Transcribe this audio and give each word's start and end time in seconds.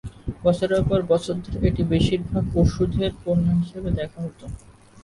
বছরের 0.43 0.81
পর 0.89 0.99
বছর 1.11 1.35
ধরে 1.43 1.57
এটি 1.69 1.81
বেশিরভাগ 1.93 2.43
ওষুধের 2.61 3.11
পণ্য 3.23 3.45
হিসাবে 3.61 3.89
দেখা 3.99 4.19
হত। 4.25 4.39